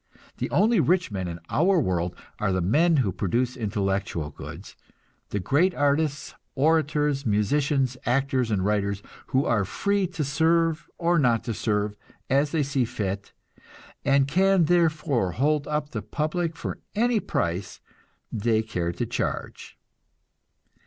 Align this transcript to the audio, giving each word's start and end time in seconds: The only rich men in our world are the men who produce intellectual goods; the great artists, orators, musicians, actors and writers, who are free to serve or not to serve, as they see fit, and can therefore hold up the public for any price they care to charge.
The 0.39 0.49
only 0.49 0.79
rich 0.79 1.11
men 1.11 1.27
in 1.27 1.39
our 1.51 1.79
world 1.79 2.15
are 2.39 2.51
the 2.51 2.59
men 2.59 2.97
who 2.97 3.11
produce 3.11 3.55
intellectual 3.55 4.31
goods; 4.31 4.75
the 5.29 5.39
great 5.39 5.75
artists, 5.75 6.33
orators, 6.55 7.23
musicians, 7.23 7.97
actors 8.03 8.49
and 8.49 8.65
writers, 8.65 9.03
who 9.27 9.45
are 9.45 9.63
free 9.63 10.07
to 10.07 10.23
serve 10.23 10.89
or 10.97 11.19
not 11.19 11.43
to 11.43 11.53
serve, 11.53 11.95
as 12.31 12.49
they 12.51 12.63
see 12.63 12.83
fit, 12.83 13.31
and 14.03 14.27
can 14.27 14.65
therefore 14.65 15.33
hold 15.33 15.67
up 15.67 15.91
the 15.91 16.01
public 16.01 16.55
for 16.55 16.79
any 16.95 17.19
price 17.19 17.79
they 18.31 18.63
care 18.63 18.91
to 18.93 19.05
charge. 19.05 19.77